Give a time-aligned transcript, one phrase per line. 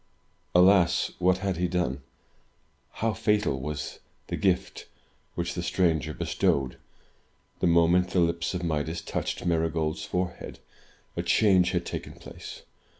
[0.55, 2.01] Alas, what had he done.
[3.05, 4.87] How fatal was the gift
[5.35, 6.77] which the stranger bestowed!
[7.59, 10.57] The moment the lips of Midas touched Marygold's forehead,
[11.15, 12.63] a change had taken place.